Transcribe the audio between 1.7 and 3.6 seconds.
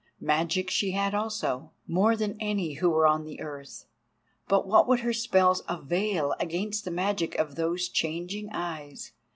more than any who were on the